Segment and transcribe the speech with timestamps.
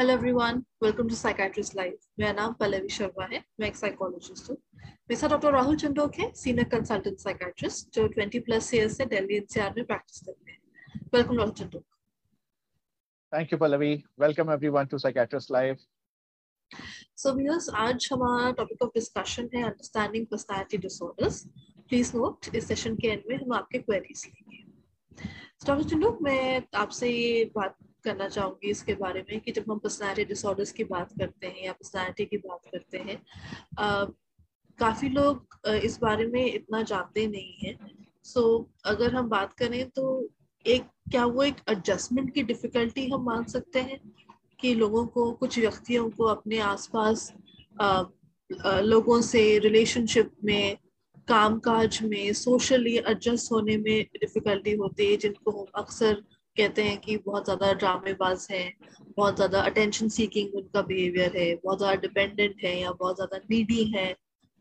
[0.00, 4.56] Hello everyone welcome to psychiatrist live मेरा नाम पल्लवी शर्मा है। मैं एक साइकोलॉजिस्ट हूँ।
[4.84, 9.36] मेरे साथ डॉक्टर राहुल चंडोक है सीनियर कंसल्टेंट साइकाट्रिस्ट जो 20 प्लस ईयर से दिल्ली
[9.36, 11.84] एनसीआर में प्रैक्टिस करते हैं। Welcome doctor Chandok
[13.32, 13.92] thank you Pallavi.
[14.20, 15.76] Welcome everyone to psychiatrist live
[17.16, 21.44] so viewers आज हमारा टॉपिक ऑफ़ डिस्कशन है understanding personality disorders
[21.88, 24.64] please note इस सेशन के एंड में हम आपके क्वेरीज लेंगे।
[25.66, 30.24] डॉक्टर चंडोक मैं आपसे ये बात करना चाहूँगी इसके बारे में कि जब हम पर्सनैलिटी
[30.24, 33.20] डिसऑर्डर्स की बात करते हैं या पर्सनैलिटी की बात करते हैं
[34.78, 37.78] काफ़ी लोग इस बारे में इतना जानते नहीं हैं।
[38.24, 40.28] सो so, अगर हम बात करें तो
[40.66, 44.00] एक क्या वो एक एडजस्टमेंट की डिफिकल्टी हम मान सकते हैं
[44.60, 47.32] कि लोगों को कुछ व्यक्तियों को अपने आसपास
[48.84, 50.76] लोगों से रिलेशनशिप में
[51.28, 56.22] कामकाज में सोशली एडजस्ट होने में डिफिकल्टी होती है जिनको हम अक्सर
[56.56, 58.72] कहते हैं कि बहुत ज़्यादा ड्रामेबाज हैं,
[59.16, 63.84] बहुत ज़्यादा अटेंशन सीकिंग उनका बिहेवियर है, बहुत ज़्यादा डिपेंडेंट है या बहुत ज़्यादा नीडी
[63.96, 64.12] है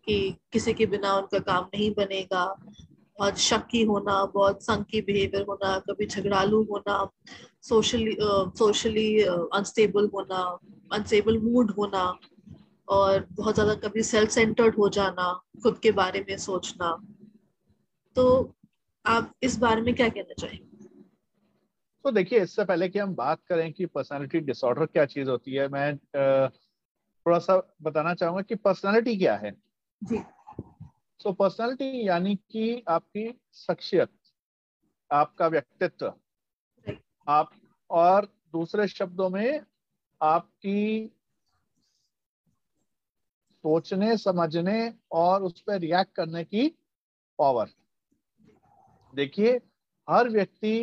[0.07, 2.45] कि किसी के बिना उनका काम नहीं बनेगा।
[3.19, 7.09] बहुत शक्की होना, बहुत संकी बिहेवियर होना, कभी झगड़ालू होना
[7.63, 8.15] सोशली
[8.57, 10.43] सोशली अनस्टेबल होना
[10.93, 12.03] अनस्टेबल मूड होना
[12.87, 15.31] और बहुत ज़्यादा कभी सेल्फ सेंटर्ड हो जाना,
[15.63, 16.91] खुद के बारे में सोचना।
[18.15, 18.25] तो
[19.05, 20.68] आप इस बारे में क्या कहना चाहेंगे?
[22.05, 25.67] तो देखिए इससे पहले कि हम बात करें कि पर्सनालिटी डिसऑर्डर क्या चीज़ होती है
[25.67, 29.51] मैं थोड़ा सा बताना चाहूँगा कि पर्सनालिटी क्या है।
[30.01, 30.21] जी।
[31.19, 34.09] सो पर्सनालिटी यानी कि आपकी शख्सियत
[35.11, 36.13] आपका व्यक्तित्व।
[37.27, 37.49] आप
[37.89, 39.61] और दूसरे शब्दों में
[40.21, 41.07] आपकी
[43.63, 46.67] सोचने समझने और उस पर रिएक्ट करने की
[47.39, 47.69] पावर
[49.13, 49.59] देखिए
[50.07, 50.75] हर व्यक्ति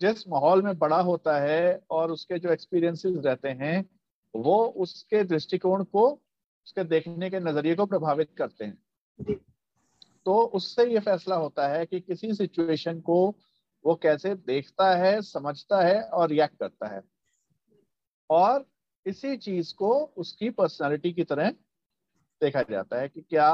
[0.00, 3.84] जिस माहौल में बड़ा होता है और उसके जो एक्सपीरियंसेस रहते हैं
[4.34, 6.08] वो उसके दृष्टिकोण को
[6.66, 9.36] उसके देखने के नज़रिए को प्रभावित करते हैं।
[10.26, 13.16] तो उससे ये फैसला होता है कि किसी सिचुएशन को
[13.84, 17.02] वो कैसे देखता है समझता है और रिएक्ट करता है।
[18.30, 18.64] और
[19.06, 21.50] इसी चीज़ को उसकी पर्सनालिटी की तरह
[22.40, 23.52] देखा जाता है कि क्या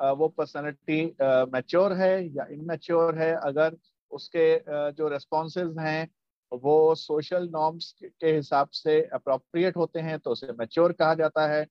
[0.00, 1.04] वो पर्सनालिटी
[1.52, 3.76] मैच्योर है या इनमेच्योर है। अगर
[4.12, 6.08] उसके जो रेस्पॉन्सेज हैं
[6.52, 11.66] वो सोशल नॉर्म्स के हिसाब से अप्रोप्रिएट होते हैं तो उसे मैच्योर कहा जाता है।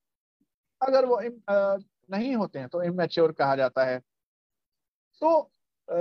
[0.80, 1.20] अगर वो
[2.10, 3.98] नहीं होते हैं तो इमेच्योर कहा जाता है।
[5.22, 5.50] तो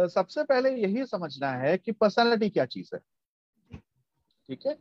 [0.07, 2.99] सबसे पहले यही समझना है कि पर्सनालिटी क्या चीज़ है।
[4.49, 4.77] ठीक है?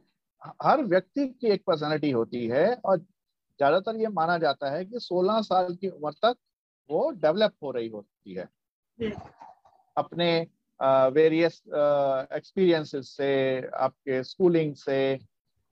[0.63, 5.41] हर व्यक्ति की एक पर्सनालिटी होती है और ज़्यादातर ये माना जाता है कि 16
[5.43, 6.37] साल की उम्र तक
[6.91, 8.49] वो डेवलप हो रही होती है।
[9.97, 10.47] अपने
[10.81, 15.19] वेरियस एक्सपीरियंसेस से, आपके स्कूलिंग से,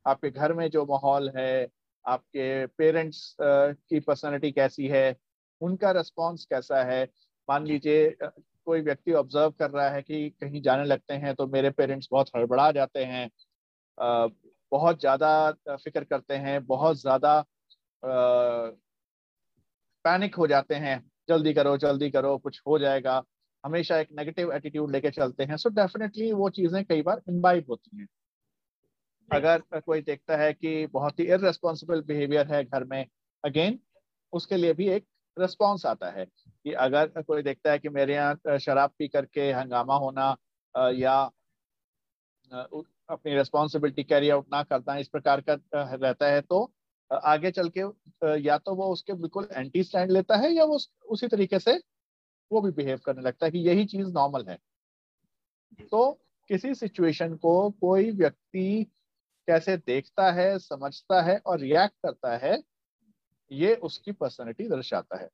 [0.06, 1.68] आपके घर में जो माहौल है,
[2.04, 5.16] आपके पेरेंट्स की पर्सनालिटी कैसी है,
[5.60, 7.04] उनका रिस्पॉन्स कैसा है?
[7.48, 8.16] मान लीजिए
[8.66, 12.30] कोई व्यक्ति ऑब्ज़र्व कर रहा है कि कहीं जाने लगते हैं तो मेरे पेरेंट्स बहुत
[12.36, 13.28] हड़बड़ा जाते हैं
[14.72, 17.44] बहुत ज़्यादा फ़िक्र करते हैं, बहुत ज़्यादा
[20.04, 23.22] पैनिक हो जाते हैं। जल्दी करो जल्दी करो, कुछ हो जाएगा।
[23.66, 27.70] हमेशा एक नेगेटिव एटीट्यूड लेके चलते हैं। सो so डेफिनेटली वो चीज़ें कई बार इम्बाइब
[27.70, 28.06] होती हैं।
[29.28, 33.06] अगर कोई देखता है कि बहुत ही इरेस्पॉन्सिबल बिहेवियर है घर में
[33.44, 33.78] अगेन
[34.32, 35.06] उसके लिए भी एक
[35.36, 39.94] रिस्पॉन्स आता है कि अगर कोई देखता है कि मेरे यहाँ शराब पी करके हंगामा
[39.94, 40.36] होना
[40.74, 41.16] या
[42.52, 46.72] अपनी रिस्पॉन्सिबिलिटी कैरी आउट ना करना इस प्रकार का रहता है तो
[47.10, 47.80] आगे चल के
[48.40, 50.78] या तो वो उसके बिल्कुल एंटी स्टैंड लेता है या वो
[51.08, 51.78] उसी तरीके से
[52.50, 54.58] वो भी बिहेव करने लगता है कि यही चीज़ नॉर्मल है।
[55.82, 56.10] तो
[56.50, 58.84] किसी सिचुएशन को कोई व्यक्ति
[59.48, 62.62] कैसे देखता है, समझता है और रिएक्ट करता है,
[63.50, 65.28] ये उसकी पर्सनैलिटी दर्शाता है।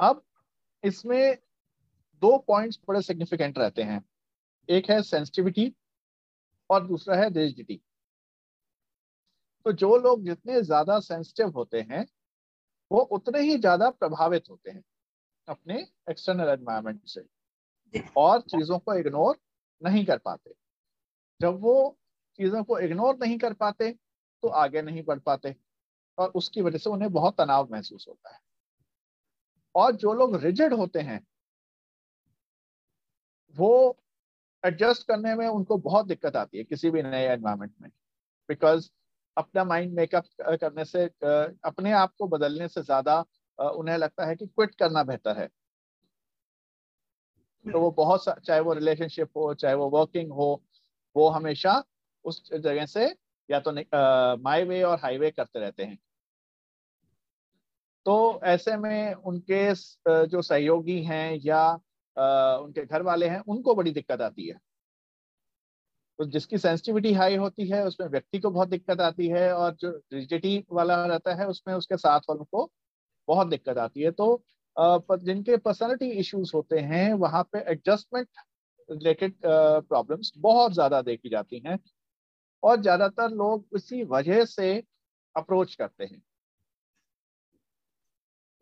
[0.00, 0.22] अब
[0.84, 1.38] इसमें
[2.22, 4.04] दो पॉइंट्स बड़े सिग्निफिकेंट रहते हैं।
[4.68, 5.72] एक है सेंसिटिविटी
[6.70, 7.80] और दूसरा है रिजिडिटी
[9.66, 12.06] तो जो लोग जितने ज़्यादा सेंसिटिव होते हैं,
[12.90, 14.82] वो उतने ही ज़्यादा प्रभावित होते हैं।
[15.48, 15.74] अपने
[16.10, 17.24] एक्सटर्नल एनवायरमेंट से।
[18.16, 19.38] और चीज़ों को इग्नोर
[19.82, 20.54] नहीं कर पाते।
[21.40, 21.96] जब वो
[22.38, 23.90] चीज़ों को इग्नोर नहीं कर पाते
[24.42, 25.54] तो आगे नहीं बढ़ पाते।
[26.18, 28.40] और उसकी वजह से उन्हें बहुत तनाव महसूस होता है।
[29.74, 31.20] और जो लोग रिजिड होते हैं
[33.56, 33.98] वो
[34.64, 37.88] एडजस्ट करने में उनको बहुत दिक्कत आती है किसी भी नए एनवायरमेंट में।
[38.48, 38.88] बिकॉज़
[39.36, 41.04] अपना माइंड मेकअप करने से
[41.64, 43.24] अपने आप को बदलने से ज़्यादा
[43.58, 45.48] उन्हें लगता है कि क्विट करना बेहतर है।
[47.64, 50.62] तो वो बहुत चाहे वो रिलेशनशिप हो चाहे वो वर्किंग हो
[51.16, 51.82] वो हमेशा
[52.24, 53.04] उस जगह से
[53.48, 53.72] या तो
[54.42, 55.98] माई वे और हाईवे करते रहते हैं।
[58.06, 59.64] तो ऐसे में उनके
[60.26, 61.68] जो सहयोगी हैं या
[62.56, 64.58] उनके घर वाले हैं उनको बड़ी दिक्कत आती है।
[66.18, 69.90] तो जिसकी सेंसिटिविटी हाई होती है उसमें व्यक्ति को बहुत दिक्कत आती है और जो
[70.12, 72.70] रिजिडिटी वाला रहता है उसमें उसके साथ वालों को
[73.28, 74.42] बहुत दिक्कत आती है। तो
[74.76, 78.28] जिनके पर्सनलिटी इश्यूज़ होते हैं, वहाँ पे एडजस्टमेंट
[78.88, 81.78] रिलेटेड प्रॉब्लम्स बहुत ज़्यादा देखी जाती हैं
[82.62, 84.76] और ज़्यादातर लोग इसी वजह से
[85.36, 86.22] अप्रोच करते हैं।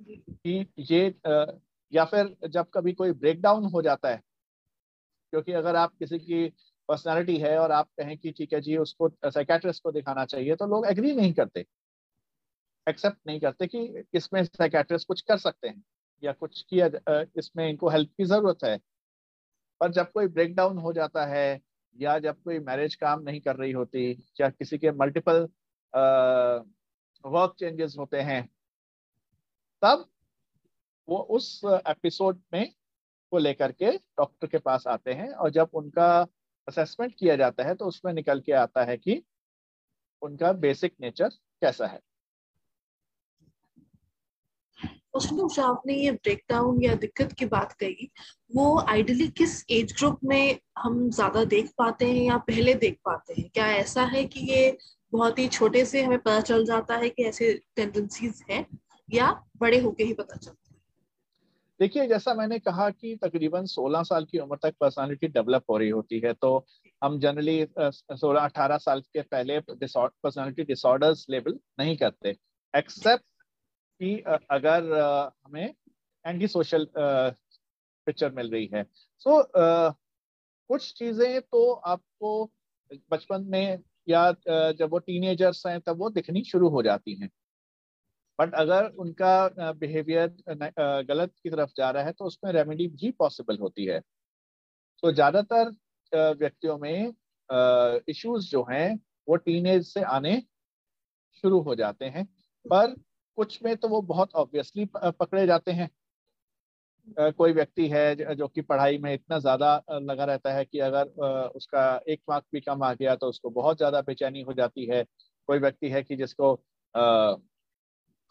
[0.00, 1.14] कि ये
[1.92, 4.20] या फिर जब कभी कोई ब्रेकडाउन हो जाता है,
[5.32, 6.46] क्योंकि अगर आप किसी की
[6.88, 10.66] पर्सनालिटी है और आप कहें कि, ठीक है जी, उसको साइकेट्रिस्ट को दिखाना चाहिए तो
[10.66, 11.64] लोग एग्री नहीं करते।
[12.90, 15.82] एक्सेप्ट नहीं करते कि इसमें साइकेट्रिस्ट कुछ कर सकते हैं
[16.22, 16.86] या कुछ किया
[17.38, 18.78] इसमें इनको हेल्प की ज़रूरत है।
[19.80, 21.60] पर जब कोई ब्रेकडाउन हो जाता है
[21.96, 24.10] या जब कोई मैरिज काम नहीं कर रही होती
[24.40, 25.48] या किसी के मल्टीपल
[27.24, 28.48] वर्क चेंजेस होते हैं,
[29.82, 30.06] तब
[31.08, 32.70] वो उस एपिसोड में
[33.32, 36.10] को लेकर के डॉक्टर के पास आते हैं और जब उनका
[36.68, 39.22] असेसमेंट किया जाता है तो उसमें निकल के आता है कि
[40.22, 41.28] उनका बेसिक नेचर
[41.62, 42.00] कैसा है।
[45.14, 48.10] उसमें जो आपने ये ब्रेकडाउन या दिक्कत की बात कही,
[48.54, 53.40] वो आइडियली किस एज ग्रुप में हम ज़्यादा देख पाते हैं या पहले देख पाते
[53.40, 53.48] हैं?
[53.54, 54.76] क्या ऐसा है कि ये
[55.12, 58.66] बहुत ही छोटे से हमें पता चल जाता है कि ऐसे टेंडेंसीज हैं
[59.08, 59.30] या
[59.60, 60.78] बड़े होके ही पता चलता है?
[61.80, 65.88] देखिए, जैसा मैंने कहा कि तकरीबन 16 साल की उम्र तक पर्सनालिटी डेवलप हो रही
[65.88, 66.66] होती है तो
[67.02, 72.36] हम जनरली 16-18 साल के पहले पर्सनालिटी डिसऑर्डर्स लेबल नहीं करते
[72.74, 73.24] एक्सेप्ट
[74.00, 74.16] कि
[74.50, 74.92] अगर
[75.46, 75.74] हमें
[76.24, 79.94] एंटी सोशल पिक्चर मिल रही है। सो so,
[80.70, 82.50] कुछ चीज़ें तो आपको
[83.10, 84.30] बचपन में या
[84.72, 87.30] जब वो टीनेजर्स हैं तब वो दिखनी शुरू हो जाती हैं।
[88.38, 90.28] बट अगर उनका बिहेवियर
[91.04, 94.00] गलत की तरफ़ जा रहा है तो उसमें रेमेडी भी पॉसिबल होती है।
[95.02, 95.70] तो ज़्यादातर
[96.12, 97.12] व्यक्तियों में
[98.10, 98.88] इश्यूज़ जो हैं
[99.28, 100.40] वो टीनेज से आने
[101.44, 102.24] शुरू हो जाते हैं।
[102.66, 102.94] पर
[103.40, 105.88] कुछ में तो वो बहुत ऑब्वियसली पकड़े जाते हैं।
[107.32, 111.06] कोई व्यक्ति है जो कि पढ़ाई में इतना ज़्यादा लगा रहता है कि अगर
[111.56, 115.02] उसका एक मार्क भी कम आ गया तो उसको बहुत ज़्यादा बेचैनी हो जाती है।
[115.48, 116.52] कोई व्यक्ति है कि जिसको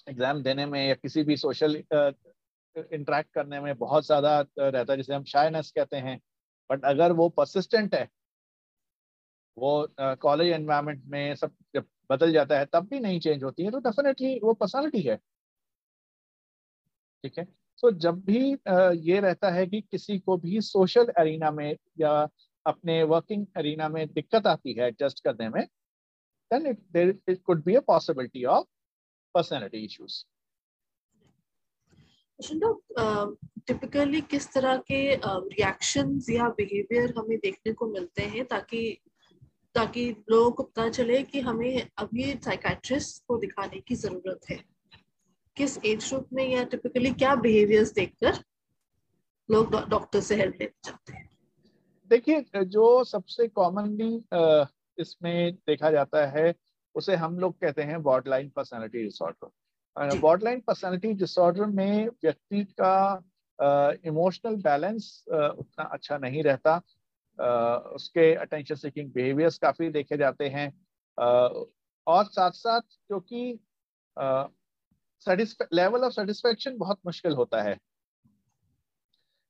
[0.08, 5.14] एग्ज़ाम देने में या किसी भी सोशल इंटरेक्ट करने में बहुत ज़्यादा रहता है, जिसे
[5.14, 6.20] हम शायनेस कहते हैं।
[6.70, 8.08] बट अगर वो परसिस्टेंट है,
[9.58, 9.88] वो
[10.22, 13.80] कॉलेज एनवायरनमेंट में सब जब बदल जाता है, तब भी नहीं चेंज होती है तो
[13.80, 15.16] डेफिनेटली वो पर्सनालिटी है।
[17.24, 17.46] ठीक है?
[17.82, 18.52] तो जब भी
[19.10, 22.28] ये रहता है कि किसी को भी सोशल अरीना में या
[22.66, 25.64] अपने वर्किंग अरीना में दिक्कत आती है एडजस्ट करने में
[26.52, 28.68] then it there it could be a possibility of
[29.34, 30.24] personality issues
[33.68, 39.00] typically किस तरह के रिएक्शंस या बिहेवियर हमें देखने को मिलते हैं ताकि
[39.76, 44.60] ताकि लोगों को पता चले कि हमें अभी साइकाट्रिस्ट को दिखाने की ज़रूरत है।
[45.56, 48.34] किस एज ग्रुप में या टिपिकली क्या बिहेवियर्स देखकर
[49.52, 51.30] लोग डॉक्टर से हेल्प लेना चाहते हैं?
[52.10, 54.24] देखिए जो सबसे कॉमनली
[54.98, 56.56] इसमें देखा जाता है
[56.96, 63.24] उसे हम लोग कहते हैं borderline personality disorder borderline personality disorder में व्यक्ति का
[64.06, 66.82] इमोशनल uh, बैलेंस uh, उतना अच्छा नहीं रहता।
[67.96, 70.70] उसके अटेंशन सीकिंग बिहेवियर्स काफ़ी देखे जाते हैं।
[71.18, 71.66] uh,
[72.08, 73.60] और साथ साथ क्योंकि
[75.74, 77.78] लेवल ऑफ़ सेटिस्फेक्शन बहुत मुश्किल होता है।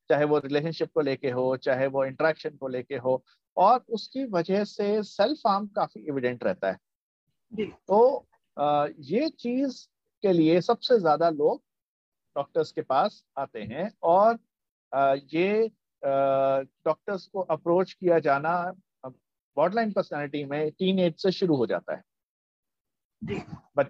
[0.10, 3.24] चाहे वो रिलेशनशिप को लेके हो चाहे वो इंटरेक्शन को लेके हो
[3.58, 6.78] और उसकी वजह से सेल्फ हार्म काफ़ी एविडेंट रहता है।
[7.88, 8.28] तो
[9.02, 9.88] ये चीज़
[10.24, 11.62] के लिए सबसे ज़्यादा लोग
[12.36, 14.40] डॉक्टर्स के पास आते हैं और
[15.34, 15.72] ये
[16.04, 18.54] डॉक्टर्स को अप्रोच किया जाना
[19.06, 22.04] बॉर्डलाइन पर्सनालिटी में टीन एज से शुरू हो जाता है।
[23.78, 23.88] बच,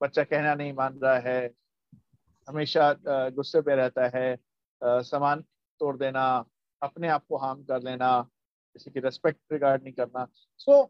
[0.00, 1.50] बच्चा कहना नहीं मान रहा है
[2.48, 4.36] हमेशा गुस्से पे रहता है
[4.82, 5.44] सामान
[5.80, 6.24] तोड़ देना
[6.82, 8.20] अपने आप को हार्म कर लेना
[8.76, 10.26] किसी की रेस्पेक्ट रिगार्ड नहीं करना।
[10.60, 10.88] सो so,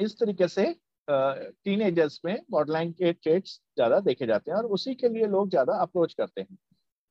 [0.00, 0.64] इस तरीके से
[1.08, 5.74] टीनेजर्स में बॉर्डरलाइन के ट्रेट्स ज़्यादा देखे जाते हैं और उसी के लिए लोग ज़्यादा
[5.82, 6.56] अप्रोच करते हैं।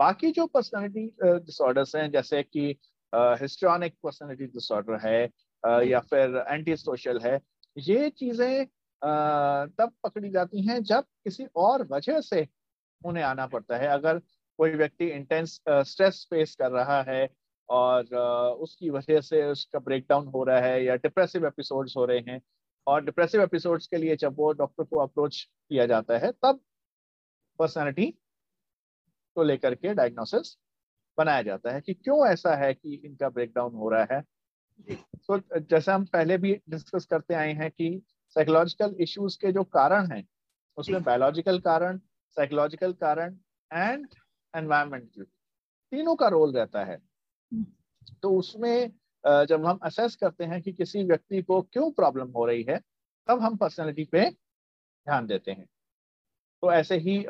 [0.03, 2.79] बाकी जो पर्सनैलिटी डिसऑर्डर्स हैं जैसे कि
[3.15, 5.29] हिस्ट्रॉनिक पर्सनालिटी डिसऑर्डर है
[5.63, 7.39] uh, या फिर एंटी सोशल है
[7.77, 8.65] ये चीज़ें
[9.77, 12.47] तब पकड़ी जाती हैं जब किसी और वजह से
[13.05, 14.19] उन्हें आना पड़ता है। अगर
[14.59, 17.29] कोई व्यक्ति इंटेंस स्ट्रेस फेस कर रहा है
[17.69, 18.15] और
[18.59, 22.41] उसकी वजह से उसका ब्रेकडाउन हो रहा है या डिप्रेसिव एपिसोड्स हो रहे हैं
[22.87, 26.59] और डिप्रेसिव एपिसोड्स के लिए जब वो डॉक्टर को अप्रोच किया जाता है तब
[27.59, 28.13] पर्सनालिटी
[29.35, 30.57] को लेकर के डायग्नोसिस
[31.17, 34.21] बनाया जाता है कि क्यों ऐसा है कि इनका ब्रेकडाउन हो रहा है।
[34.89, 38.01] तो so, जैसा हम पहले भी डिस्कस करते आए हैं कि
[38.35, 40.27] साइकोलॉजिकल इश्यूज़ के जो कारण हैं
[40.77, 41.97] उसमें बायोलॉजिकल कारण
[42.35, 43.37] साइकोलॉजिकल कारण
[43.73, 44.07] एंड
[44.53, 45.23] एनवायरमेंटल
[45.91, 46.97] तीनों का रोल रहता है।
[48.21, 48.91] तो उसमें
[49.25, 52.79] जब हम असेस करते हैं कि किसी व्यक्ति को क्यों प्रॉब्लम हो रही है
[53.27, 55.65] तब हम पर्सनैलिटी पे ध्यान देते हैं।
[56.63, 57.25] तो ऐसे ही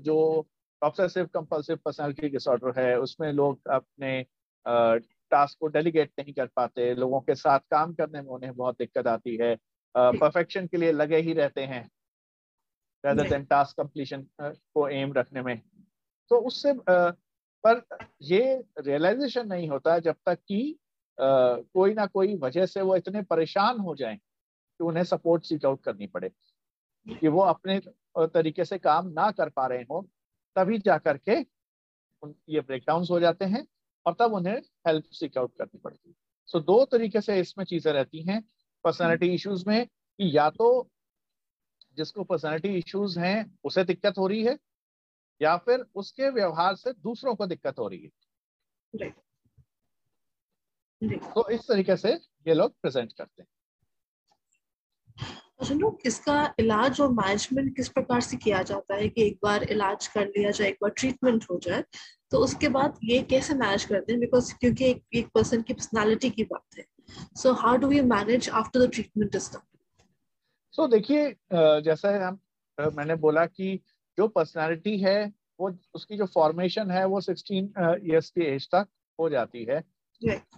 [0.00, 0.46] जो
[0.82, 4.24] ऑब्सेसिव कंपल्सिव पर्सनैलिटी डिसऑर्डर है उसमें लोग अपने
[4.66, 9.06] टास्क को डेलीगेट नहीं कर पाते लोगों के साथ काम करने में उन्हें बहुत दिक्कत
[9.06, 9.56] आती है।
[9.94, 11.88] परफेक्शन के लिए लगे ही रहते हैं
[13.04, 15.60] rather than टास्क कंप्लीशन को एम रखने में।
[16.30, 17.82] तो उससे पर
[18.22, 18.40] ये
[18.78, 20.78] रियलाइजेशन नहीं होता जब तक कि
[21.18, 25.82] कोई ना कोई वजह से वो इतने परेशान हो जाएँ कि उन्हें सपोर्ट सीक आउट
[25.82, 26.28] करनी पड़े
[27.06, 27.80] कि वो अपने
[28.18, 30.06] तरीके से काम ना कर पा रहे हो।
[30.56, 31.32] तभी जा करके
[32.48, 33.66] ये ब्रेकडाउन हो जाते हैं
[34.06, 36.14] और तब उन्हें हेल्प सीक आउट करनी पड़ती है।
[36.48, 38.42] सो so, दो तरीके से इसमें चीज़ें रहती हैं
[38.84, 40.88] पर्सनैलिटी इश्यूज़ में कि या तो
[41.96, 44.58] जिसको पर्सनैलिटी इश्यूज़ हैं उसे दिक्कत हो रही है
[45.40, 49.10] या फिर उसके व्यवहार से दूसरों को दिक्कत हो रही है।
[51.34, 52.12] तो इस तरीके से
[52.48, 53.48] ये लोग प्रेजेंट करते हैं।
[55.60, 60.06] अच्छा इसका इलाज और मैनेजमेंट किस प्रकार से किया जाता है कि एक बार इलाज
[60.06, 61.84] कर लिया जाए, एक बार ट्रीटमेंट हो जाए
[62.30, 64.20] तो उसके बाद ये कैसे मैनेज करते हैं?
[64.20, 66.84] बिकॉज़ क्योंकि एक एक पर्सन की पर्सनालिटी की बात है।
[67.36, 69.60] So how do you manage after the treatment is done
[70.74, 72.40] so देखिए जैसा हम
[72.96, 73.80] मैंने बोला कि
[74.18, 77.68] जो पर्सनालिटी है, वो, उसकी जो फॉर्मेशन है, वो 16
[78.02, 78.86] इयर्स की एज तक
[79.18, 79.82] हो जाती है।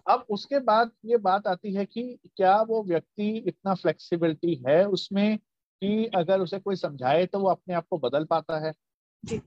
[0.06, 5.36] अब उसके बाद ये बात आती है कि क्या वो व्यक्ति इतना फ्लेक्सिबिलिटी है उसमें
[5.38, 8.72] कि अगर उसे कोई समझाए तो वो अपने आप को बदल पाता है?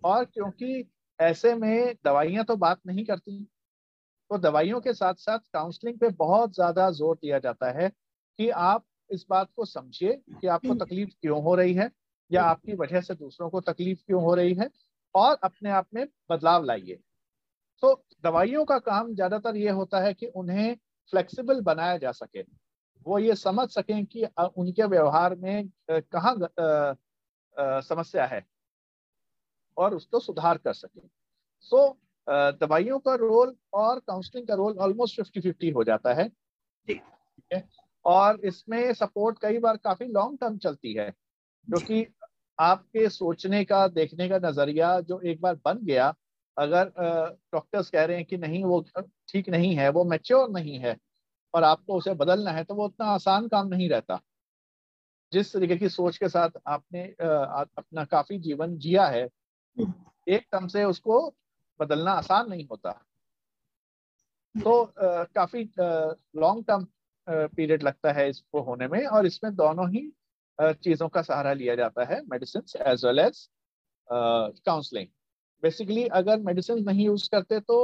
[0.03, 0.85] और क्योंकि
[1.19, 3.43] ऐसे में दवाइयाँ तो बात नहीं करती
[4.31, 7.89] तो दवाइयों के साथ साथ काउंसलिंग पे बहुत ज़्यादा ज़ोर दिया जाता है
[8.39, 11.91] कि आप इस बात को समझिए कि आपको। तकलीफ़ क्यों हो रही है
[12.31, 14.69] या आपकी वजह से दूसरों को तकलीफ़ क्यों हो रही है
[15.15, 16.99] और अपने आप में बदलाव लाइए।
[17.83, 20.75] तो दवाइयों का काम ज़्यादातर ये होता है कि उन्हें
[21.13, 22.41] फ्लेक्सिबल बनाया जा सके।
[23.05, 24.23] वो ये समझ सकें कि
[24.57, 26.35] उनके व्यवहार में कहाँ
[27.81, 28.45] समस्या है
[29.77, 31.07] और उसको सुधार कर सकें।
[31.61, 36.29] सो so, दवाइयों का रोल और काउंसलिंग का रोल ऑलमोस्ट फिफ्टी फिफ्टी हो जाता है।
[36.29, 37.03] ठीक
[37.53, 37.67] है?
[38.05, 41.09] और इसमें सपोर्ट कई बार काफ़ी लॉन्ग टर्म चलती है
[41.67, 42.05] क्योंकि
[42.59, 46.13] आपके सोचने का देखने का नज़रिया जो एक बार बन गया
[46.57, 46.91] अगर
[47.53, 48.79] डॉक्टर्स कह रहे हैं कि नहीं वो
[49.29, 50.97] ठीक नहीं है वो मेच्योर नहीं है
[51.53, 54.19] और आपको उसे बदलना है तो वो उतना आसान काम नहीं रहता।
[55.31, 59.23] जिस तरीके की सोच के साथ आपने आ, अपना काफ़ी जीवन जिया है
[60.27, 61.19] एक दम से उसको
[61.79, 62.91] बदलना आसान नहीं होता।
[64.55, 66.87] तो आ, काफ़ी लॉन्ग टर्म
[67.27, 70.11] पीरियड लगता है इसको होने में और इसमें दोनों ही
[70.59, 73.47] चीज़ों का सहारा लिया जाता है medicine as well as
[74.09, 75.07] counselling
[75.63, 77.77] basically अगर मेडिसिन नहीं यूज़ करते तो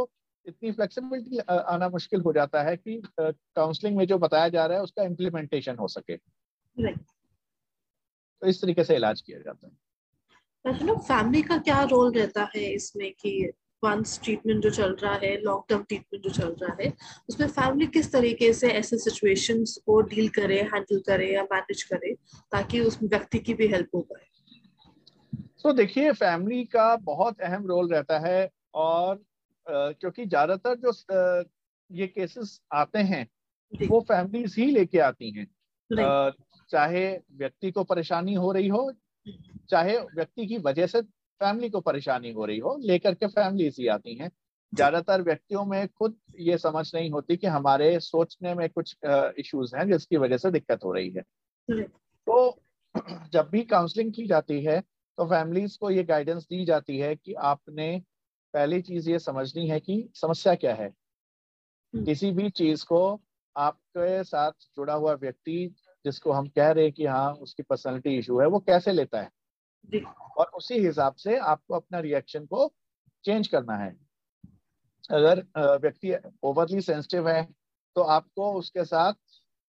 [0.45, 4.83] इतनी फ्लेक्सिबिलिटी आना मुश्किल हो जाता है कि काउंसलिंग में जो बताया जा रहा है
[4.83, 6.15] उसका इम्प्लीमेंटेशन हो सके।
[8.41, 9.73] तो इस तरीके से इलाज किया जाता है।
[10.97, 13.51] फैमिली का क्या रोल रहता है इसमें कि
[13.83, 16.93] वंस ट्रीटमेंट जो चल रहा है लॉन्ग टर्म ट्रीटमेंट जो चल रहा है
[17.29, 22.13] उसमें फैमिली किस तरीके से ऐसे सिचुएशंस को डील करे हैंडल करे या मैनेज करे
[22.51, 24.25] ताकि उस व्यक्ति की भी हेल्प हो पाए?
[25.63, 29.23] तो देखिए फैमिली का बहुत अहम रोल रहता है और
[29.67, 30.91] क्योंकि ज़्यादातर जो
[31.91, 33.27] ये केसेस आते हैं
[33.71, 35.45] वो फैमिलीज़ ही लेके आती हैं।
[36.71, 38.91] चाहे व्यक्ति को परेशानी हो रही हो
[39.69, 43.87] चाहे व्यक्ति की वजह से फैमिली को परेशानी हो रही हो लेकर के फैमिलीज़ ही
[43.87, 44.31] आती हैं।
[44.73, 49.87] ज़्यादातर व्यक्तियों में खुद ये समझ नहीं होती कि हमारे सोचने में कुछ इश्यूज़ हैं
[49.87, 51.21] जिसकी वजह से दिक्कत हो रही है।
[52.27, 52.59] तो
[53.33, 54.81] जब भी काउंसलिंग की जाती है
[55.19, 57.87] तो फैमिलीज़ को ये गाइडेंस दी जाती है कि आपने
[58.53, 62.99] पहली चीज़ ये समझनी है कि समस्या क्या है। हम्म। किसी भी चीज़ को
[63.55, 68.39] आपके साथ जुड़ा हुआ व्यक्ति जिसको हम कह रहे हैं कि हाँ उसकी पर्सनैलिटी इशू
[68.39, 69.29] है वो कैसे लेता है?
[70.37, 72.73] और उसी हिसाब से आपको अपना रिएक्शन को
[73.23, 73.95] चेंज करना है।
[75.11, 75.45] अगर
[75.77, 77.47] व्यक्ति ओवरली सेंसिटिव है
[77.95, 79.13] तो आपको उसके साथ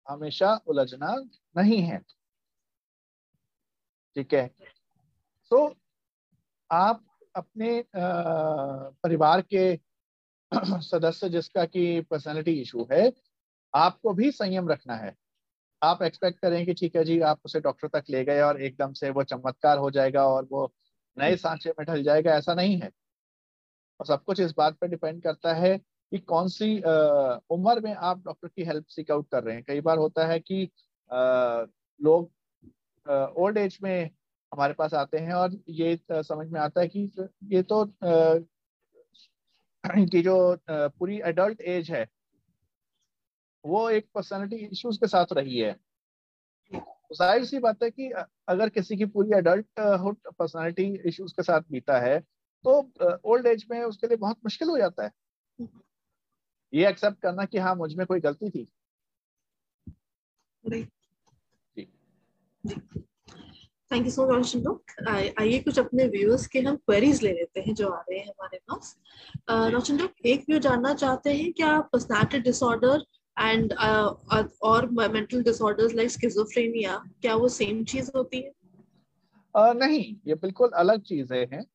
[0.08, 1.16] हमेशा उलझना
[1.58, 2.04] नहीं है।
[4.16, 4.50] ठीक है?
[5.52, 5.76] तो
[6.70, 7.04] आप
[7.36, 9.76] अपने परिवार के
[10.82, 13.12] सदस्य जिसका की पर्सनालिटी इशू है
[13.74, 15.16] आपको भी संयम रखना है।
[15.82, 18.94] आप एक्सपेक्ट करें कि ठीक है जी आप उसे डॉक्टर तक ले गए और एकदम
[18.94, 20.72] से वो चमत्कार हो जाएगा और वो
[21.18, 22.92] नए सांचे में ढल जाएगा ऐसा नहीं है।
[24.00, 26.76] और सब कुछ इस बात पर डिपेंड करता है कि कौन सी
[27.52, 30.40] उम्र में आप डॉक्टर की हेल्प सीक आउट कर रहे हैं। कई बार होता है
[30.40, 30.64] कि
[31.12, 31.66] आ,
[32.00, 32.32] लोग
[33.38, 34.10] ओल्ड एज में
[34.52, 37.12] हमारे पास आते हैं और ये समझ में आता है कि
[37.54, 37.84] ये तो
[39.84, 40.38] इनकी जो
[40.68, 42.08] पूरी एडल्ट एज है
[43.64, 45.74] वो एक पर्सनालिटी इश्यूज़ के साथ रही है।
[46.72, 48.10] तो ज़ाहिर सी बात है कि
[48.50, 52.20] अगर किसी की पूरी एडल्ट हुड पर्सनालिटी इश्यूज़ के साथ बीता है
[52.66, 52.80] तो
[53.26, 55.12] ओल्ड एज में उसके लिए बहुत मुश्किल हो जाता है।
[56.74, 58.68] ये एक्सेप्ट करना कि हाँ मुझमें कोई गलती थी।
[63.92, 64.56] थैंक यू सो मच
[65.40, 68.58] आइए कुछ अपने व्यूअर्स के हम क्वेरीज ले लेते हैं जो आ रहे हैं हमारे
[68.58, 68.96] पास।
[69.50, 73.06] रोशन एक व्यू जानना चाहते हैं क्या पर्सनालिटी डिसऑर्डर
[73.40, 73.74] एंड
[74.62, 78.52] और मेंटल डिसऑर्डर्स लाइक स्किजोफ्रेनिया क्या वो सेम चीज़ होती है?
[79.58, 81.66] uh, नहीं ये बिल्कुल अलग चीज़ें हैं।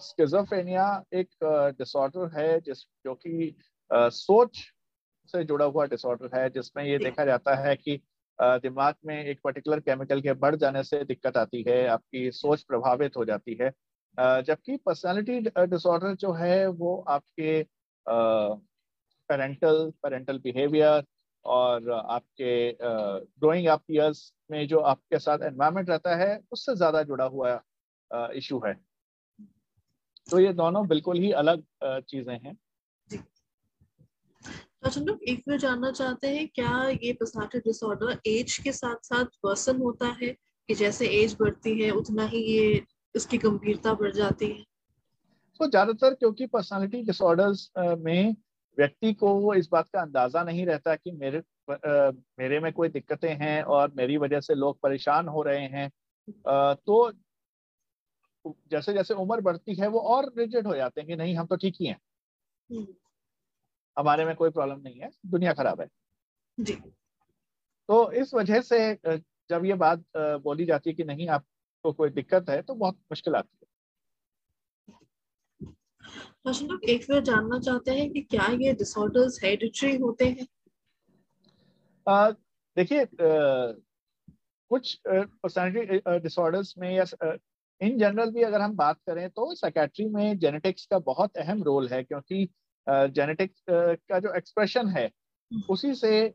[0.00, 1.28] स्किजोफ्रेनिया uh, एक
[1.78, 3.54] डिसऑर्डर uh, है जिस जो कि
[3.90, 4.56] uh, सोच
[5.28, 9.40] से जुड़ा हुआ डिसऑर्डर है जिसमें ये देखा जाता है कि uh, दिमाग में एक
[9.44, 13.70] पर्टिकुलर केमिकल के बढ़ जाने से दिक्कत आती है, आपकी सोच प्रभावित हो जाती है।
[14.18, 17.62] जबकि पर्सनालिटी डिसऑर्डर जो है, वो आपके
[19.28, 21.04] पेरेंटल पेरेंटल बिहेवियर
[21.44, 27.24] और आपके ग्रोइंग अप ईयर्स में जो आपके साथ एनवायरमेंट रहता है, उससे ज़्यादा जुड़ा
[27.26, 27.60] हुआ
[28.34, 28.74] इशू है।
[30.28, 32.56] तो ये दोनों बिल्कुल ही अलग चीज़ें हैं।
[34.84, 39.24] अच्छा लोग एक बार जानना चाहते हैं क्या ये पर्सनालिटी डिसऑर्डर एज के साथ साथ
[39.44, 40.36] वर्सन होता है?
[40.68, 42.82] कि जैसे एज बढ़ती है उतना ही ये
[43.16, 44.62] उसकी गंभीरता बढ़ जाती है।
[45.60, 48.36] तो ज़्यादातर क्योंकि पर्सनालिटी डिसऑर्डर्स में
[48.78, 53.34] व्यक्ति को इस बात का अंदाज़ा नहीं रहता कि मेरे आ, मेरे में कोई दिक्कतें
[53.34, 55.90] हैं और मेरी वजह से लोग परेशान हो रहे हैं।
[56.48, 57.12] आ, तो
[58.70, 61.56] जैसे जैसे उम्र बढ़ती है वो और रिजिड हो जाते हैं कि नहीं हम तो
[61.56, 61.98] ठीक ही हैं।
[62.70, 62.86] हम्म।
[63.96, 65.88] हमारे में कोई प्रॉब्लम नहीं है दुनिया खराब है।
[66.58, 66.74] जी।
[67.88, 68.78] तो इस वजह से
[69.50, 73.34] जब ये बात बोली जाती है कि नहीं आपको कोई दिक्कत है तो बहुत मुश्किल
[73.34, 73.66] आती है।
[76.46, 80.46] रोशन लोग एक बार जानना चाहते हैं कि क्या ये डिसऑर्डर्स हेरिडिटरी होते हैं?
[82.76, 83.06] देखिए
[84.70, 87.04] कुछ पर्सनालिटी डिसऑर्डर्स में या
[87.80, 91.88] इन जनरल भी अगर हम बात करें तो साइकेट्री में जेनेटिक्स का बहुत अहम रोल
[91.88, 92.48] है क्योंकि
[92.86, 96.34] जेनेटिक्स का जो एक्सप्रेशन है हम्म। उसी से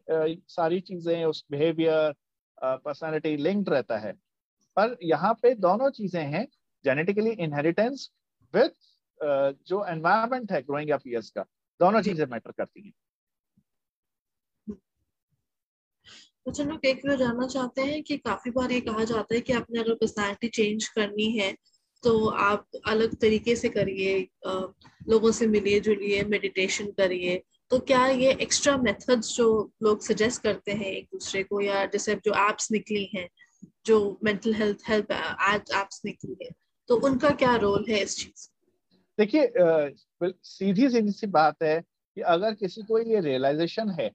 [0.50, 2.14] सारी चीज़ें उस बिहेवियर
[2.58, 4.14] पर्सनालिटी लिंक्ड रहता है।
[4.78, 6.48] पर यहाँ पे दोनों चीज़ें हैं
[6.86, 8.10] जेनेटिकली इनहेरिटेंस
[8.54, 8.70] विथ
[9.68, 11.46] जो एनवायरमेंट है ग्रोइंग अप ईयर्स का
[11.80, 12.94] दोनों चीज़ें मैटर करती हैं।
[16.48, 19.80] अच्छा लोग एक जानना चाहते हैं कि काफ़ी बार ये कहा जाता है कि आपने
[19.80, 21.52] अगर पर्सनैलिटी चेंज करनी है
[22.04, 24.28] तो आप अलग तरीके से करिए
[25.10, 29.50] लोगों से मिलिए जुलिए मेडिटेशन करिए। तो क्या ये एक्स्ट्रा मेथड्स जो
[29.84, 33.28] लोग सजेस्ट करते हैं एक दूसरे को या जैसे जो एप्स निकली हैं
[33.86, 36.50] जो मेंटल हेल्थ हेल्प एप्स निकली है
[36.90, 38.48] तो उनका क्या रोल है इस चीज़
[39.18, 39.52] देखिए
[40.44, 44.10] सीधी सीधी सी बात है कि अगर किसी को ये रियलाइजेशन है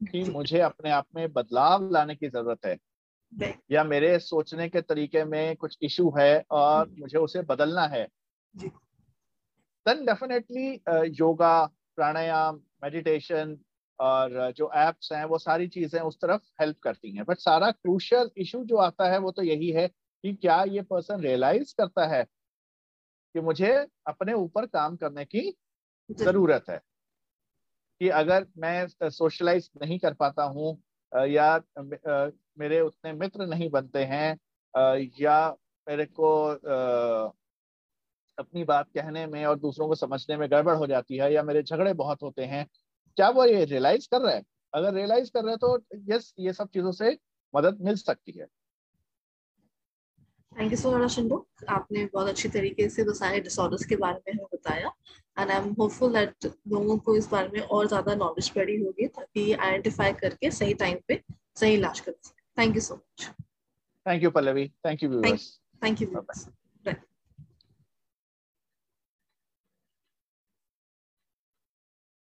[0.00, 2.76] कि मुझे अपने आप में बदलाव लाने की ज़रूरत है
[3.70, 8.08] या मेरे सोचने के तरीके में कुछ इशू है और हम्म। मुझे उसे बदलना है।
[9.86, 10.80] Then definitely
[11.18, 11.64] yoga
[11.96, 13.58] pranayama meditation
[13.98, 18.30] और जो एप्स हैं वो सारी चीज़ें उस तरफ़ हेल्प करती हैं। बट सारा क्रूशल
[18.36, 22.24] इशू जो आता है वो तो यही है कि क्या ये पर्सन रियलाइज़ करता है
[23.34, 23.72] कि मुझे
[24.06, 25.56] अपने ऊपर काम करने की
[26.10, 26.80] ज़रूरत है?
[28.00, 31.56] कि अगर मैं सोशलाइज नहीं कर पाता हूँ या
[32.58, 34.36] मेरे उतने मित्र नहीं बनते हैं
[35.20, 35.48] या
[35.86, 36.30] मेरे को
[38.38, 41.62] अपनी बात कहने में और दूसरों को समझने में गड़बड़ हो जाती है या मेरे
[41.62, 42.66] झगड़े बहुत होते हैं,
[43.16, 44.44] क्या वो ये रियलाइज़ कर रहे हैं?
[44.72, 45.78] अगर रियलाइज़ कर रहे हैं तो
[46.12, 47.16] यस ये सब चीज़ों से
[47.54, 48.46] मदद मिल सकती है।
[50.52, 54.32] थैंक यू सो मच शिंदो आपने बहुत अच्छी तरीके से सारे डिसऑर्डर्स के बारे में
[54.32, 54.92] हमें बताया।
[55.38, 59.06] And I am hopeful that लोगों को इस बारे में और ज़्यादा नॉलेज पड़ी होगी
[59.08, 61.22] ताकि आइडेंटिफाई करके सही टाइम पे
[61.56, 63.30] सही इलाज कर सके thank you so much
[64.06, 66.57] thank you Pallavi thank you thank you